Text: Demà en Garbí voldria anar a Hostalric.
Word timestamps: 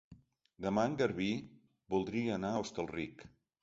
Demà 0.65 0.85
en 0.91 0.95
Garbí 1.03 1.29
voldria 1.97 2.35
anar 2.43 2.55
a 2.57 2.67
Hostalric. 2.67 3.29